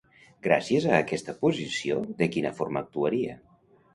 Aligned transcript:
Gràcies 0.45 0.85
a 0.93 0.95
aquesta 0.99 1.35
posició, 1.43 1.99
de 2.23 2.31
quina 2.37 2.53
forma 2.61 2.83
actuaria? 2.87 3.37